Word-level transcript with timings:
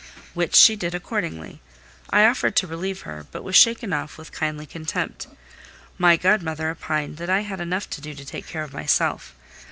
Which 0.33 0.55
she 0.55 0.75
did 0.75 0.95
accordingly. 0.95 1.61
I 2.09 2.25
offered 2.25 2.55
to 2.55 2.65
relieve 2.65 3.01
her, 3.01 3.27
but 3.31 3.43
was 3.43 3.55
shaken 3.55 3.93
off 3.93 4.17
with 4.17 4.31
kindly 4.31 4.65
contempt: 4.65 5.27
my 5.99 6.17
godmother 6.17 6.71
opined 6.71 7.17
that 7.17 7.29
I 7.29 7.41
had 7.41 7.61
enough 7.61 7.87
to 7.91 8.01
do 8.01 8.15
to 8.15 8.25
take 8.25 8.47
care 8.47 8.63
of 8.63 8.73
myself. 8.73 9.35